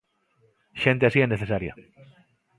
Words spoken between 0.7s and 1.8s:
xente así é necesaria.